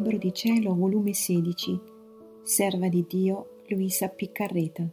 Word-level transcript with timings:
Libro 0.00 0.16
di 0.16 0.32
Cielo, 0.32 0.74
volume 0.74 1.12
16, 1.12 1.78
Serva 2.42 2.88
di 2.88 3.04
Dio 3.06 3.60
Luisa 3.68 4.08
Piccarreta, 4.08 4.88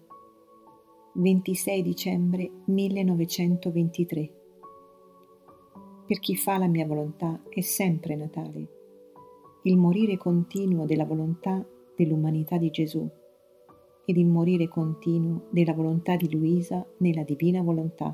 26 1.13 1.81
dicembre 1.81 2.51
1923. 2.65 4.33
Per 6.05 6.19
chi 6.19 6.35
fa 6.35 6.58
la 6.58 6.67
mia 6.67 6.85
volontà 6.85 7.41
è 7.47 7.62
sempre 7.62 8.17
Natale, 8.17 8.67
il 9.63 9.78
morire 9.78 10.17
continuo 10.17 10.85
della 10.85 11.05
volontà 11.05 11.65
dell'umanità 11.96 12.58
di 12.58 12.69
Gesù 12.69 13.10
ed 14.03 14.17
il 14.17 14.28
morire 14.28 14.67
continuo 14.67 15.47
della 15.51 15.74
volontà 15.74 16.17
di 16.17 16.30
Luisa 16.30 16.85
nella 16.98 17.23
divina 17.23 17.62
volontà, 17.62 18.13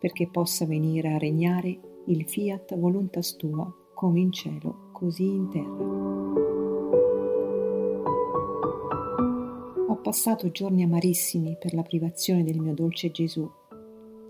perché 0.00 0.26
possa 0.32 0.66
venire 0.66 1.12
a 1.12 1.18
regnare 1.18 1.78
il 2.06 2.24
fiat 2.28 2.76
voluntas 2.76 3.36
tua 3.36 3.72
come 3.94 4.18
in 4.18 4.32
cielo, 4.32 4.85
così 4.96 5.26
in 5.26 5.50
terra. 5.50 5.84
Ho 9.88 9.96
passato 10.00 10.50
giorni 10.50 10.84
amarissimi 10.84 11.58
per 11.60 11.74
la 11.74 11.82
privazione 11.82 12.42
del 12.42 12.58
mio 12.58 12.72
dolce 12.72 13.10
Gesù. 13.10 13.46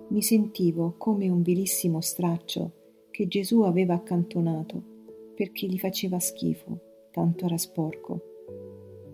Mi 0.09 0.23
sentivo 0.23 0.95
come 0.99 1.29
un 1.29 1.43
vilissimo 1.43 2.01
straccio 2.01 2.73
che 3.13 3.29
Gesù 3.29 3.63
aveva 3.63 3.95
accantonato 3.95 4.83
perché 5.37 5.69
gli 5.69 5.79
faceva 5.79 6.19
schifo, 6.19 6.81
tanto 7.13 7.45
era 7.45 7.59
sporco. 7.59 8.21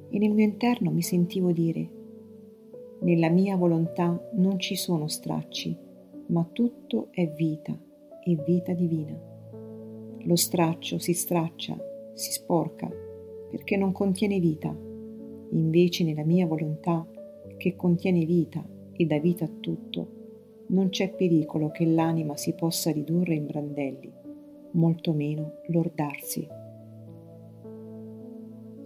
E 0.08 0.18
nel 0.18 0.32
mio 0.32 0.44
interno 0.44 0.90
mi 0.90 1.02
sentivo 1.02 1.52
dire, 1.52 1.86
nella 3.00 3.28
mia 3.28 3.56
volontà 3.56 4.30
non 4.36 4.58
ci 4.58 4.74
sono 4.74 5.06
stracci, 5.06 5.76
ma 6.28 6.48
tutto 6.50 7.08
è 7.10 7.28
vita 7.28 7.78
e 8.24 8.36
vita 8.36 8.72
divina. 8.72 9.31
Lo 10.24 10.36
straccio 10.36 10.98
si 10.98 11.14
straccia, 11.14 11.76
si 12.14 12.30
sporca, 12.30 12.88
perché 13.50 13.76
non 13.76 13.90
contiene 13.90 14.38
vita. 14.38 14.74
Invece 15.50 16.04
nella 16.04 16.24
mia 16.24 16.46
volontà, 16.46 17.04
che 17.56 17.74
contiene 17.74 18.24
vita 18.24 18.64
e 18.92 19.04
dà 19.04 19.18
vita 19.18 19.46
a 19.46 19.50
tutto, 19.60 20.20
non 20.68 20.90
c'è 20.90 21.12
pericolo 21.12 21.70
che 21.70 21.84
l'anima 21.84 22.36
si 22.36 22.54
possa 22.54 22.92
ridurre 22.92 23.34
in 23.34 23.46
brandelli, 23.46 24.12
molto 24.72 25.12
meno 25.12 25.60
lordarsi. 25.66 26.46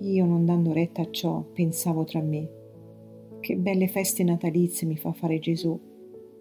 Io, 0.01 0.25
non 0.25 0.45
dando 0.47 0.73
retta 0.73 1.03
a 1.03 1.11
ciò, 1.11 1.43
pensavo 1.43 2.05
tra 2.05 2.23
me, 2.23 2.49
che 3.41 3.57
belle 3.57 3.89
feste 3.89 4.25
natalizie 4.25 4.87
mi 4.87 4.97
fa 4.97 5.13
fare 5.13 5.39
Gesù, 5.39 5.79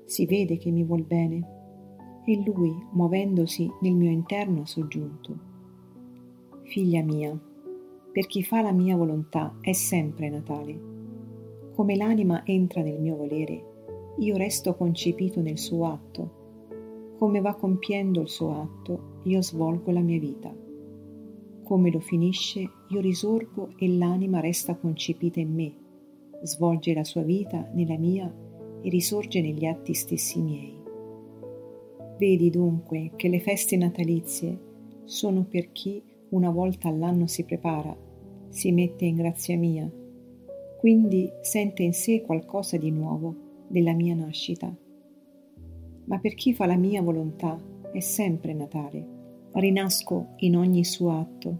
si 0.06 0.26
vede 0.26 0.58
che 0.58 0.72
mi 0.72 0.84
vuol 0.84 1.04
bene 1.04 1.65
e 2.26 2.44
lui, 2.44 2.76
muovendosi 2.92 3.72
nel 3.82 3.94
mio 3.94 4.10
interno, 4.10 4.62
ha 4.62 4.66
soggiunto. 4.66 5.54
Figlia 6.64 7.04
mia, 7.04 7.40
per 8.12 8.28
chi 8.28 8.44
fa 8.44 8.62
la 8.62 8.72
mia 8.72 8.96
volontà 8.96 9.58
è 9.62 9.74
sempre 9.74 10.30
Natale. 10.30 10.94
Come 11.76 11.96
l'anima 11.96 12.46
entra 12.46 12.82
nel 12.82 13.00
mio 13.00 13.16
volere, 13.18 13.74
io 14.20 14.38
resto 14.38 14.74
concepito 14.76 15.42
nel 15.42 15.58
suo 15.58 15.92
atto. 15.92 16.44
Come 17.18 17.42
va 17.42 17.54
compiendo 17.56 18.22
il 18.22 18.30
suo 18.30 18.62
atto, 18.62 19.20
io 19.24 19.42
svolgo 19.42 19.92
la 19.92 20.00
mia 20.00 20.18
vita. 20.18 20.56
Come 21.64 21.92
lo 21.92 22.00
finisce, 22.00 22.70
io 22.88 23.02
risorgo 23.02 23.74
e 23.76 23.90
l'anima 23.90 24.40
resta 24.40 24.76
concepita 24.76 25.40
in 25.42 25.54
me, 25.54 25.74
svolge 26.44 26.94
la 26.94 27.04
sua 27.04 27.24
vita 27.24 27.70
nella 27.74 27.98
mia 27.98 28.34
e 28.82 28.90
risorge 28.90 29.42
negli 29.42 29.66
atti 29.66 29.94
stessi 29.94 30.42
miei. 30.42 30.75
Vedi 32.18 32.50
dunque 32.50 33.12
che 33.18 33.28
le 33.28 33.42
feste 33.42 33.76
natalizie 33.76 34.58
sono 35.04 35.44
per 35.44 35.74
chi 35.74 36.02
una 36.30 36.50
volta 36.50 36.88
all'anno 36.88 37.28
si 37.28 37.44
prepara, 37.44 37.96
si 38.48 38.72
mette 38.72 39.04
in 39.04 39.18
grazia 39.18 39.58
mia, 39.58 39.92
quindi 40.80 41.30
sente 41.42 41.84
in 41.84 41.94
sé 41.94 42.22
qualcosa 42.22 42.78
di 42.78 42.90
nuovo 42.90 43.36
della 43.68 43.94
mia 43.94 44.16
nascita. 44.16 44.74
Ma 46.06 46.20
per 46.20 46.36
chi 46.36 46.54
fa 46.54 46.66
la 46.66 46.78
mia 46.78 47.02
volontà 47.02 47.62
è 47.92 48.00
sempre 48.00 48.54
Natale, 48.54 49.06
rinasco 49.52 50.36
in 50.38 50.56
ogni 50.56 50.86
suo 50.86 51.20
atto. 51.20 51.60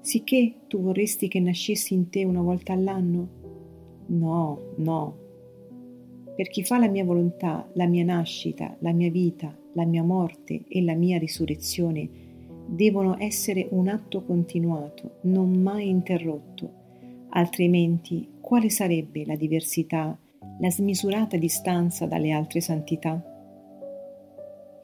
Sicché 0.00 0.60
tu 0.68 0.80
vorresti 0.80 1.26
che 1.26 1.40
nascessi 1.40 1.94
in 1.94 2.08
te 2.08 2.24
una 2.24 2.40
volta 2.40 2.72
all'anno? 2.72 3.28
No, 4.06 4.74
no. 4.76 5.16
Per 6.36 6.48
chi 6.48 6.62
fa 6.62 6.78
la 6.78 6.88
mia 6.88 7.04
volontà, 7.04 7.68
la 7.74 7.86
mia 7.86 8.04
nascita, 8.04 8.76
la 8.80 8.92
mia 8.92 9.10
vita, 9.10 9.56
la 9.74 9.84
mia 9.84 10.02
morte 10.02 10.64
e 10.68 10.82
la 10.82 10.94
mia 10.94 11.18
risurrezione 11.18 12.08
devono 12.66 13.16
essere 13.18 13.66
un 13.70 13.88
atto 13.88 14.22
continuato, 14.24 15.18
non 15.22 15.50
mai 15.60 15.88
interrotto, 15.88 16.70
altrimenti 17.30 18.28
quale 18.40 18.70
sarebbe 18.70 19.24
la 19.24 19.36
diversità, 19.36 20.16
la 20.58 20.70
smisurata 20.70 21.36
distanza 21.36 22.06
dalle 22.06 22.30
altre 22.30 22.60
santità? 22.60 23.22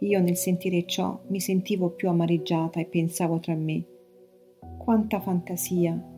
Io 0.00 0.20
nel 0.20 0.36
sentire 0.36 0.84
ciò 0.86 1.20
mi 1.28 1.40
sentivo 1.40 1.90
più 1.90 2.08
amareggiata 2.08 2.80
e 2.80 2.84
pensavo 2.86 3.40
tra 3.40 3.54
me, 3.54 3.84
quanta 4.78 5.20
fantasia! 5.20 6.16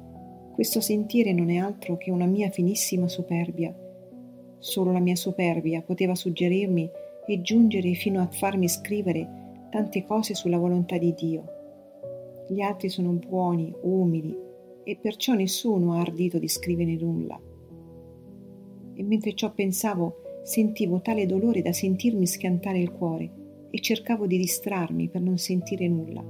Questo 0.52 0.80
sentire 0.80 1.32
non 1.32 1.48
è 1.50 1.56
altro 1.56 1.96
che 1.96 2.10
una 2.10 2.26
mia 2.26 2.50
finissima 2.50 3.08
superbia. 3.08 3.74
Solo 4.58 4.92
la 4.92 4.98
mia 4.98 5.16
superbia 5.16 5.80
poteva 5.80 6.14
suggerirmi 6.14 6.90
e 7.32 7.42
giungere 7.42 7.92
fino 7.94 8.20
a 8.20 8.26
farmi 8.26 8.68
scrivere 8.68 9.68
tante 9.70 10.04
cose 10.04 10.34
sulla 10.34 10.58
volontà 10.58 10.98
di 10.98 11.14
Dio. 11.14 11.44
Gli 12.48 12.60
altri 12.60 12.88
sono 12.88 13.10
buoni, 13.10 13.72
umili, 13.82 14.36
e 14.82 14.96
perciò 15.00 15.34
nessuno 15.34 15.92
ha 15.92 16.00
ardito 16.00 16.40
di 16.40 16.48
scrivere 16.48 16.96
nulla. 16.96 17.40
E 18.94 19.02
mentre 19.04 19.34
ciò 19.34 19.52
pensavo, 19.52 20.42
sentivo 20.42 21.00
tale 21.00 21.26
dolore 21.26 21.62
da 21.62 21.72
sentirmi 21.72 22.26
schiantare 22.26 22.80
il 22.80 22.90
cuore 22.90 23.30
e 23.70 23.80
cercavo 23.80 24.26
di 24.26 24.36
distrarmi 24.36 25.08
per 25.08 25.20
non 25.20 25.38
sentire 25.38 25.86
nulla. 25.86 26.24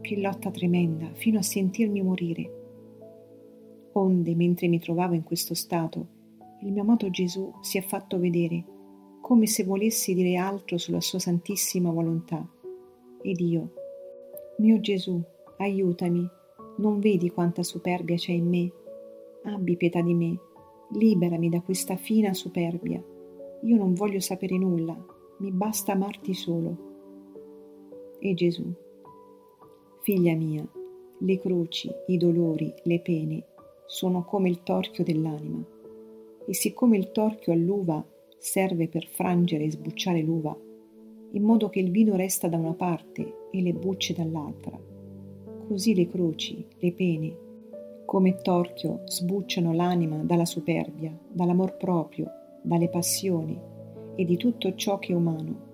Che 0.00 0.16
lotta 0.16 0.50
tremenda, 0.50 1.10
fino 1.12 1.40
a 1.40 1.42
sentirmi 1.42 2.00
morire. 2.00 2.52
Onde, 3.92 4.34
mentre 4.34 4.68
mi 4.68 4.78
trovavo 4.78 5.12
in 5.12 5.24
questo 5.24 5.52
stato, 5.52 6.06
il 6.62 6.72
mio 6.72 6.80
amato 6.80 7.10
Gesù 7.10 7.52
si 7.60 7.76
è 7.76 7.82
fatto 7.82 8.18
vedere 8.18 8.64
come 9.26 9.48
se 9.48 9.64
volessi 9.64 10.14
dire 10.14 10.36
altro 10.36 10.78
sulla 10.78 11.00
sua 11.00 11.18
santissima 11.18 11.90
volontà. 11.90 12.48
Ed 13.20 13.40
io, 13.40 13.72
mio 14.58 14.78
Gesù, 14.78 15.20
aiutami, 15.56 16.24
non 16.76 17.00
vedi 17.00 17.30
quanta 17.30 17.64
superbia 17.64 18.14
c'è 18.14 18.30
in 18.30 18.48
me? 18.48 18.72
Abbi 19.42 19.76
pietà 19.76 20.00
di 20.00 20.14
me, 20.14 20.38
liberami 20.92 21.48
da 21.48 21.60
questa 21.60 21.96
fina 21.96 22.34
superbia. 22.34 23.02
Io 23.62 23.76
non 23.76 23.94
voglio 23.94 24.20
sapere 24.20 24.56
nulla, 24.58 24.96
mi 25.38 25.50
basta 25.50 25.90
amarti 25.90 26.32
solo. 26.32 26.76
E 28.20 28.32
Gesù, 28.32 28.72
figlia 30.02 30.36
mia, 30.36 30.64
le 31.18 31.38
croci, 31.40 31.90
i 32.06 32.16
dolori, 32.16 32.72
le 32.84 33.00
pene 33.00 33.44
sono 33.86 34.24
come 34.24 34.48
il 34.50 34.62
torchio 34.62 35.02
dell'anima. 35.02 35.64
E 36.46 36.54
siccome 36.54 36.96
il 36.96 37.10
torchio 37.10 37.52
all'uva 37.52 38.06
serve 38.38 38.88
per 38.88 39.06
frangere 39.06 39.64
e 39.64 39.70
sbucciare 39.70 40.20
l'uva, 40.20 40.56
in 41.32 41.42
modo 41.42 41.68
che 41.68 41.80
il 41.80 41.90
vino 41.90 42.16
resta 42.16 42.48
da 42.48 42.56
una 42.56 42.74
parte 42.74 43.48
e 43.50 43.62
le 43.62 43.72
bucce 43.72 44.14
dall'altra. 44.14 44.78
Così 45.66 45.94
le 45.94 46.06
croci, 46.06 46.64
le 46.78 46.92
pene, 46.92 47.36
come 48.04 48.36
torchio 48.40 49.02
sbucciano 49.04 49.72
l'anima 49.72 50.22
dalla 50.22 50.44
superbia, 50.44 51.16
dall'amor 51.32 51.76
proprio, 51.76 52.30
dalle 52.62 52.88
passioni 52.88 53.58
e 54.14 54.24
di 54.24 54.36
tutto 54.36 54.74
ciò 54.74 54.98
che 54.98 55.12
è 55.12 55.16
umano, 55.16 55.64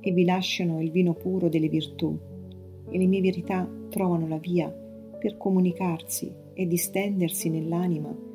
e 0.00 0.12
vi 0.12 0.24
lasciano 0.24 0.80
il 0.80 0.90
vino 0.90 1.14
puro 1.14 1.48
delle 1.48 1.68
virtù, 1.68 2.16
e 2.90 2.98
le 2.98 3.06
mie 3.06 3.20
verità 3.20 3.68
trovano 3.88 4.28
la 4.28 4.38
via 4.38 4.70
per 5.18 5.36
comunicarsi 5.36 6.32
e 6.52 6.66
distendersi 6.66 7.50
nell'anima 7.50 8.27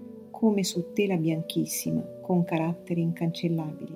come 0.43 0.65
su 0.65 0.91
tela 0.91 1.15
bianchissima, 1.15 2.01
con 2.19 2.43
caratteri 2.43 2.99
incancellabili. 2.99 3.95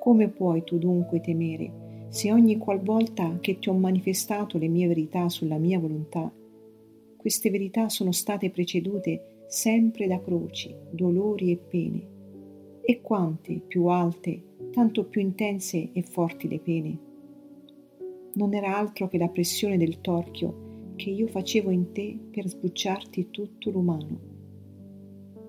Come 0.00 0.28
puoi 0.28 0.64
tu 0.64 0.78
dunque 0.78 1.20
temere 1.20 2.06
se 2.08 2.32
ogni 2.32 2.56
qualvolta 2.56 3.36
che 3.38 3.58
ti 3.58 3.68
ho 3.68 3.74
manifestato 3.74 4.56
le 4.56 4.66
mie 4.66 4.86
verità 4.86 5.28
sulla 5.28 5.58
mia 5.58 5.78
volontà, 5.78 6.32
queste 7.18 7.50
verità 7.50 7.90
sono 7.90 8.12
state 8.12 8.48
precedute 8.48 9.44
sempre 9.46 10.06
da 10.06 10.18
croci, 10.22 10.74
dolori 10.90 11.50
e 11.50 11.56
pene, 11.58 12.06
e 12.80 13.02
quante 13.02 13.60
più 13.60 13.84
alte, 13.88 14.42
tanto 14.70 15.04
più 15.04 15.20
intense 15.20 15.90
e 15.92 16.00
forti 16.00 16.48
le 16.48 16.60
pene. 16.60 16.98
Non 18.36 18.54
era 18.54 18.78
altro 18.78 19.08
che 19.08 19.18
la 19.18 19.28
pressione 19.28 19.76
del 19.76 20.00
torchio 20.00 20.92
che 20.96 21.10
io 21.10 21.26
facevo 21.26 21.68
in 21.68 21.92
te 21.92 22.16
per 22.30 22.48
sbucciarti 22.48 23.28
tutto 23.30 23.68
l'umano 23.68 24.32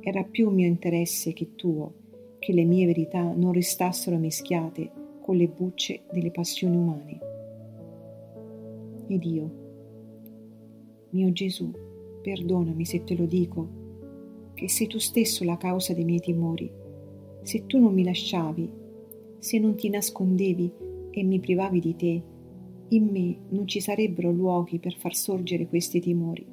era 0.08 0.24
più 0.24 0.52
mio 0.52 0.68
interesse 0.68 1.34
che 1.34 1.56
tuo 1.56 1.94
che 2.38 2.54
le 2.54 2.64
mie 2.64 2.86
verità 2.86 3.34
non 3.34 3.54
restassero 3.54 4.18
mischiate 4.18 4.92
con 5.20 5.36
le 5.36 5.48
bucce 5.48 6.04
delle 6.12 6.30
passioni 6.30 6.76
umane. 6.76 7.20
Ed 9.08 9.24
io, 9.24 9.50
Mio 11.10 11.32
Gesù, 11.32 11.72
perdonami 12.22 12.86
se 12.86 13.04
te 13.04 13.16
lo 13.16 13.26
dico, 13.26 13.68
che 14.54 14.70
sei 14.70 14.86
tu 14.86 15.00
stesso 15.00 15.44
la 15.44 15.58
causa 15.58 15.96
dei 15.96 16.06
miei 16.06 16.20
timori. 16.20 16.72
Se 17.42 17.66
tu 17.66 17.80
non 17.80 17.92
mi 17.92 18.04
lasciavi, 18.04 18.72
se 19.40 19.58
non 19.58 19.74
ti 19.74 19.90
nascondevi 19.90 20.72
e 21.10 21.24
mi 21.24 21.40
privavi 21.40 21.80
di 21.80 21.96
te, 21.96 22.24
in 22.90 23.08
me 23.08 23.38
non 23.50 23.68
ci 23.68 23.80
sarebbero 23.80 24.30
luoghi 24.30 24.78
per 24.78 24.94
far 24.94 25.16
sorgere 25.16 25.66
questi 25.66 26.00
timori. 26.00 26.46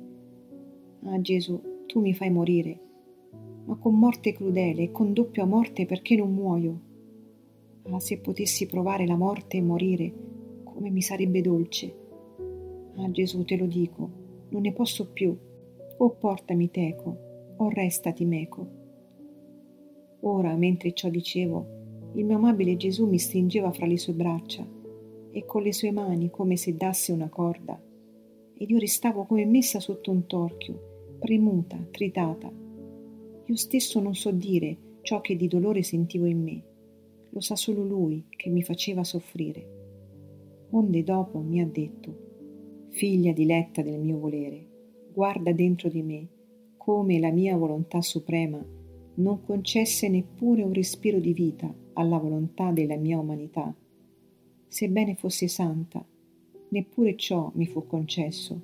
Ah 1.04 1.20
Gesù, 1.20 1.60
tu 1.84 2.00
mi 2.00 2.14
fai 2.14 2.30
morire, 2.30 2.80
ma 3.64 3.76
con 3.76 3.98
morte 3.98 4.32
crudele 4.32 4.82
e 4.82 4.90
con 4.90 5.12
doppia 5.12 5.44
morte 5.44 5.86
perché 5.86 6.16
non 6.16 6.32
muoio. 6.32 6.80
Ah, 7.84 8.00
se 8.00 8.18
potessi 8.18 8.66
provare 8.66 9.06
la 9.06 9.16
morte 9.16 9.56
e 9.56 9.62
morire, 9.62 10.12
come 10.64 10.90
mi 10.90 11.02
sarebbe 11.02 11.40
dolce. 11.40 11.96
Ah 12.96 13.10
Gesù, 13.10 13.44
te 13.44 13.56
lo 13.56 13.66
dico, 13.66 14.10
non 14.50 14.62
ne 14.62 14.72
posso 14.72 15.10
più. 15.10 15.36
O 15.98 16.10
portami 16.10 16.70
teco, 16.70 17.54
o 17.56 17.68
restati 17.68 18.24
meco. 18.24 18.80
Ora, 20.20 20.54
mentre 20.56 20.92
ciò 20.92 21.08
dicevo, 21.08 22.10
il 22.14 22.24
mio 22.24 22.36
amabile 22.36 22.76
Gesù 22.76 23.06
mi 23.06 23.18
stringeva 23.18 23.72
fra 23.72 23.86
le 23.86 23.98
sue 23.98 24.12
braccia 24.12 24.66
e 25.30 25.44
con 25.46 25.62
le 25.62 25.72
sue 25.72 25.90
mani 25.90 26.30
come 26.30 26.56
se 26.56 26.76
dasse 26.76 27.12
una 27.12 27.28
corda, 27.28 27.80
ed 28.54 28.70
io 28.70 28.78
restavo 28.78 29.24
come 29.24 29.46
messa 29.46 29.80
sotto 29.80 30.10
un 30.10 30.26
torchio, 30.26 31.16
premuta, 31.18 31.78
tritata. 31.90 32.61
Io 33.52 33.58
stesso 33.58 34.00
non 34.00 34.14
so 34.14 34.30
dire 34.30 34.78
ciò 35.02 35.20
che 35.20 35.36
di 35.36 35.46
dolore 35.46 35.82
sentivo 35.82 36.24
in 36.24 36.42
me, 36.42 36.62
lo 37.28 37.40
sa 37.40 37.54
solo 37.54 37.84
lui 37.84 38.24
che 38.30 38.48
mi 38.48 38.62
faceva 38.62 39.04
soffrire. 39.04 40.68
Onde 40.70 41.04
dopo 41.04 41.38
mi 41.40 41.60
ha 41.60 41.66
detto, 41.66 42.86
Figlia 42.88 43.34
diletta 43.34 43.82
del 43.82 44.00
mio 44.00 44.16
volere, 44.16 44.66
guarda 45.12 45.52
dentro 45.52 45.90
di 45.90 46.00
me 46.00 46.28
come 46.78 47.18
la 47.18 47.30
mia 47.30 47.54
volontà 47.54 48.00
suprema 48.00 48.64
non 49.16 49.42
concesse 49.44 50.08
neppure 50.08 50.62
un 50.62 50.72
respiro 50.72 51.18
di 51.18 51.34
vita 51.34 51.70
alla 51.92 52.16
volontà 52.16 52.70
della 52.70 52.96
mia 52.96 53.18
umanità 53.18 53.76
sebbene 54.66 55.14
fosse 55.14 55.46
santa, 55.46 56.02
neppure 56.70 57.16
ciò 57.16 57.52
mi 57.56 57.66
fu 57.66 57.86
concesso. 57.86 58.58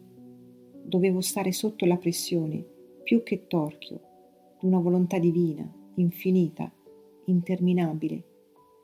Dovevo 0.82 1.20
stare 1.20 1.52
sotto 1.52 1.85
la 1.85 1.99
pressione, 1.99 2.64
più 3.02 3.23
che 3.23 3.46
torchio, 3.46 4.07
d'una 4.60 4.78
volontà 4.78 5.19
divina, 5.19 5.70
infinita, 5.94 6.70
interminabile, 7.26 8.25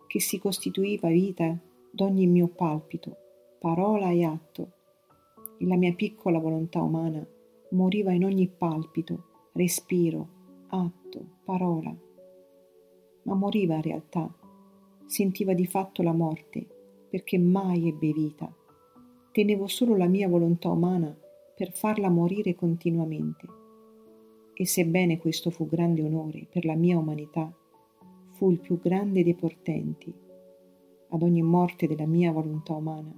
che 0.06 0.20
si 0.20 0.38
costituiva 0.38 1.08
vita 1.08 1.58
d'ogni 1.90 2.26
mio 2.26 2.48
palpito, 2.48 3.16
parola 3.58 4.10
e 4.10 4.24
atto, 4.24 4.72
e 5.58 5.66
la 5.66 5.76
mia 5.76 5.94
piccola 5.94 6.38
volontà 6.38 6.82
umana 6.82 7.26
moriva 7.70 8.12
in 8.12 8.24
ogni 8.24 8.48
palpito, 8.48 9.48
respiro, 9.52 10.28
atto, 10.68 11.38
parola. 11.44 11.94
Ma 13.22 13.34
moriva 13.34 13.74
in 13.74 13.82
realtà, 13.82 14.32
sentiva 15.06 15.54
di 15.54 15.66
fatto 15.66 16.02
la 16.02 16.12
morte 16.12 16.66
perché 17.08 17.38
mai 17.38 17.88
ebbe 17.88 18.12
vita. 18.12 18.52
Tenevo 19.30 19.66
solo 19.66 19.96
la 19.96 20.06
mia 20.06 20.28
volontà 20.28 20.70
umana 20.70 21.16
per 21.54 21.72
farla 21.72 22.08
morire 22.08 22.54
continuamente. 22.54 23.62
E 24.54 24.66
sebbene 24.66 25.18
questo 25.18 25.50
fu 25.50 25.66
grande 25.66 26.02
onore 26.02 26.46
per 26.48 26.64
la 26.64 26.76
mia 26.76 26.96
umanità, 26.96 27.52
fu 28.30 28.50
il 28.50 28.60
più 28.60 28.78
grande 28.78 29.24
dei 29.24 29.34
portenti. 29.34 30.14
Ad 31.08 31.22
ogni 31.22 31.42
morte 31.42 31.86
della 31.86 32.06
mia 32.06 32.32
volontà 32.32 32.74
umana, 32.74 33.12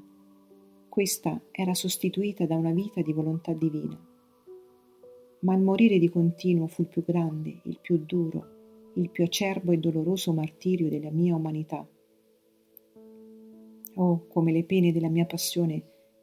questa 0.89 1.41
era 1.51 1.75
sostituita 1.75 2.47
da 2.47 2.57
una 2.57 2.73
vita 2.73 3.03
di 3.03 3.13
volontà 3.13 3.53
divina. 3.53 3.99
Ma 5.41 5.55
il 5.55 5.63
morire 5.63 5.99
di 5.99 6.09
continuo 6.09 6.67
fu 6.67 6.83
il 6.83 6.89
più 6.89 7.05
grande, 7.05 7.61
il 7.65 7.79
più 7.81 7.99
duro, 7.99 8.93
il 8.95 9.11
più 9.11 9.25
acerbo 9.25 9.73
e 9.73 9.79
doloroso 9.79 10.33
martirio 10.33 10.89
della 10.89 11.11
mia 11.11 11.37
umanità 11.37 11.87
Oh, 13.99 14.27
come 14.29 14.53
le 14.53 14.65
pene 14.65 14.93
della 14.93 15.09
mia 15.09 15.25
passione 15.25 15.83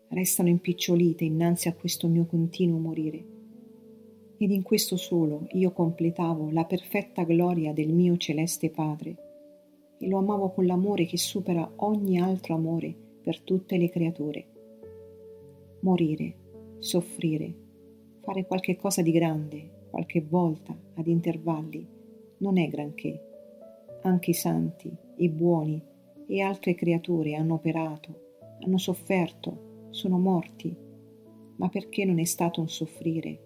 restano 0.09 0.47
impicciolite 0.49 1.23
innanzi 1.23 1.69
a 1.69 1.73
questo 1.73 2.07
mio 2.07 2.27
continuo 2.27 2.77
morire. 2.77 3.32
Ed 4.43 4.51
in 4.51 4.61
questo 4.61 4.97
solo 4.97 5.47
io 5.51 5.71
completavo 5.71 6.51
la 6.51 6.65
perfetta 6.65 7.23
gloria 7.23 7.71
del 7.71 7.93
mio 7.93 8.17
celeste 8.17 8.69
Padre 8.69 9.15
e 9.97 10.05
lo 10.09 10.17
amavo 10.17 10.51
con 10.51 10.65
l'amore 10.65 11.05
che 11.05 11.17
supera 11.17 11.71
ogni 11.77 12.19
altro 12.19 12.55
amore 12.55 12.93
per 13.23 13.39
tutte 13.39 13.77
le 13.77 13.87
creature. 13.87 14.45
Morire, 15.79 16.35
soffrire, 16.79 17.53
fare 18.19 18.45
qualche 18.45 18.75
cosa 18.75 19.01
di 19.01 19.11
grande, 19.11 19.85
qualche 19.89 20.19
volta, 20.19 20.77
ad 20.95 21.07
intervalli, 21.07 21.87
non 22.39 22.57
è 22.57 22.67
granché. 22.67 23.17
Anche 24.01 24.31
i 24.31 24.33
santi, 24.33 24.93
i 25.19 25.29
buoni, 25.29 25.81
e 26.27 26.41
altre 26.41 26.75
creature 26.75 27.35
hanno 27.35 27.53
operato, 27.53 28.33
hanno 28.59 28.77
sofferto, 28.77 29.87
sono 29.91 30.19
morti, 30.19 30.75
ma 31.55 31.69
perché 31.69 32.03
non 32.03 32.19
è 32.19 32.25
stato 32.25 32.59
un 32.59 32.67
soffrire, 32.67 33.42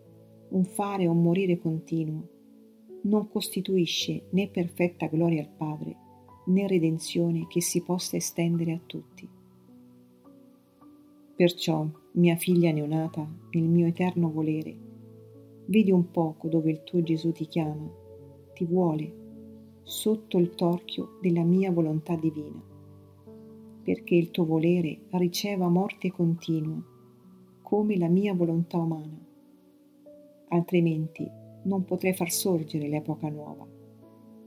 un 0.49 0.63
fare 0.63 1.07
o 1.07 1.11
un 1.11 1.21
morire 1.21 1.57
continuo, 1.57 2.27
non 3.03 3.29
costituisce 3.29 4.27
né 4.31 4.49
perfetta 4.49 5.07
gloria 5.07 5.41
al 5.41 5.49
Padre, 5.49 5.95
né 6.47 6.67
redenzione 6.67 7.47
che 7.47 7.61
si 7.61 7.81
possa 7.81 8.15
estendere 8.15 8.73
a 8.73 8.81
tutti. 8.85 9.27
Perciò, 11.35 11.87
mia 12.13 12.35
figlia 12.35 12.71
neonata, 12.71 13.29
nel 13.51 13.63
mio 13.63 13.85
eterno 13.85 14.31
volere, 14.31 14.75
vedi 15.65 15.91
un 15.91 16.09
poco 16.09 16.47
dove 16.47 16.71
il 16.71 16.83
tuo 16.83 17.03
Gesù 17.03 17.31
ti 17.31 17.45
chiama, 17.45 17.89
ti 18.53 18.65
vuole, 18.65 19.25
sotto 19.83 20.37
il 20.37 20.55
torchio 20.55 21.19
della 21.21 21.43
mia 21.43 21.71
volontà 21.71 22.15
divina, 22.15 22.61
perché 23.83 24.15
il 24.15 24.31
tuo 24.31 24.45
volere 24.45 25.01
riceva 25.11 25.69
morte 25.69 26.11
continua, 26.11 26.81
come 27.61 27.97
la 27.97 28.09
mia 28.09 28.33
volontà 28.33 28.77
umana. 28.77 29.26
Altrimenti 30.49 31.29
non 31.63 31.83
potrei 31.83 32.13
far 32.13 32.31
sorgere 32.31 32.87
l'epoca 32.87 33.29
nuova, 33.29 33.67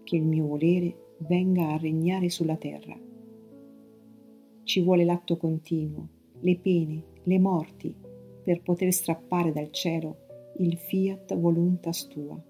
che 0.02 0.16
il 0.16 0.24
mio 0.24 0.46
volere 0.46 1.14
venga 1.18 1.72
a 1.72 1.76
regnare 1.76 2.30
sulla 2.30 2.56
terra. 2.56 2.98
Ci 4.62 4.80
vuole 4.82 5.04
l'atto 5.04 5.36
continuo, 5.36 6.08
le 6.40 6.58
pene, 6.58 7.04
le 7.24 7.38
morti, 7.38 7.94
per 8.42 8.62
poter 8.62 8.92
strappare 8.92 9.52
dal 9.52 9.70
cielo 9.70 10.52
il 10.58 10.76
fiat 10.76 11.38
voluntas 11.38 12.06
tua. 12.08 12.40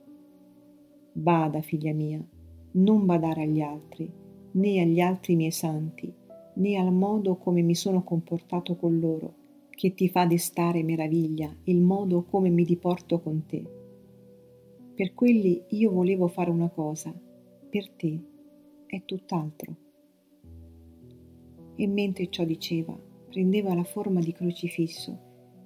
Bada, 1.12 1.60
figlia 1.60 1.92
mia, 1.92 2.24
non 2.72 3.04
badare 3.04 3.42
agli 3.42 3.60
altri, 3.60 4.10
né 4.52 4.80
agli 4.80 5.00
altri 5.00 5.34
miei 5.34 5.50
santi, 5.50 6.12
né 6.54 6.76
al 6.76 6.92
modo 6.92 7.36
come 7.36 7.62
mi 7.62 7.74
sono 7.74 8.04
comportato 8.04 8.76
con 8.76 8.98
loro, 9.00 9.34
che 9.80 9.94
ti 9.94 10.10
fa 10.10 10.26
destare 10.26 10.82
meraviglia 10.82 11.50
il 11.64 11.80
modo 11.80 12.24
come 12.24 12.50
mi 12.50 12.64
diporto 12.64 13.18
con 13.18 13.46
te. 13.46 13.64
Per 14.94 15.14
quelli 15.14 15.64
io 15.68 15.90
volevo 15.90 16.28
fare 16.28 16.50
una 16.50 16.68
cosa, 16.68 17.10
per 17.70 17.88
te 17.92 18.20
è 18.84 19.02
tutt'altro. 19.06 19.74
E 21.76 21.86
mentre 21.86 22.28
ciò 22.28 22.44
diceva, 22.44 22.94
prendeva 23.30 23.74
la 23.74 23.84
forma 23.84 24.20
di 24.20 24.32
crocifisso 24.32 25.18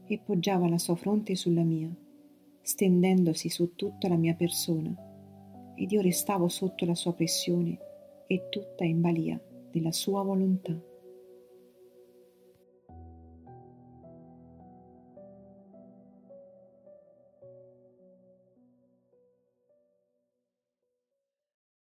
e 0.06 0.21
poggiava 0.25 0.68
la 0.68 0.78
sua 0.78 0.94
fronte 0.94 1.35
sulla 1.35 1.64
mia, 1.64 1.92
stendendosi 2.61 3.49
su 3.49 3.75
tutta 3.75 4.06
la 4.06 4.16
mia 4.16 4.35
persona, 4.35 4.94
ed 5.75 5.90
io 5.90 6.00
restavo 6.00 6.47
sotto 6.47 6.85
la 6.85 6.94
sua 6.94 7.14
pressione 7.14 7.76
e 8.28 8.49
tutta 8.49 8.85
in 8.85 9.00
balia 9.00 9.42
della 9.73 9.90
sua 9.90 10.23
volontà. 10.23 10.80